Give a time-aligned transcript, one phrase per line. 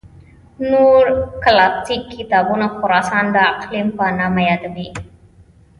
[0.71, 1.03] نور
[1.43, 4.87] کلاسیک کتابونه خراسان د اقلیم په نامه یادوي.